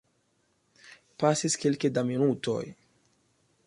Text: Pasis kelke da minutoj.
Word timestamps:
Pasis 1.23 1.59
kelke 1.65 1.95
da 1.99 2.07
minutoj. 2.11 2.61